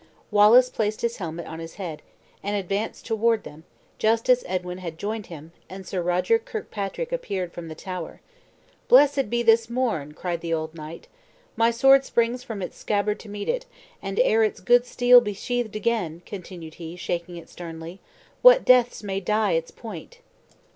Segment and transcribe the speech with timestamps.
[0.31, 2.01] Wallace placed his helmet on his head,
[2.41, 3.65] and advanced toward them,
[3.99, 8.19] just as Edwin had joined him, and Sir Roger Kirkpatrick appeared from the tower.
[8.87, 11.07] "Blessed be this morn!" cried the old knight.
[11.55, 13.67] "My sword springs from its scabbard to meet it;
[14.01, 17.99] and ere its good steel be sheathed again," continued he, shaking it sternly,
[18.41, 20.17] "what deaths may dye its point!"